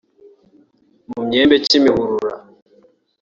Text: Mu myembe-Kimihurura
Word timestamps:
Mu 1.11 1.19
myembe-Kimihurura 1.27 2.31